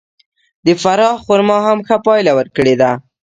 [0.65, 2.91] د فراه خرما هم ښه پایله ورکړې ده.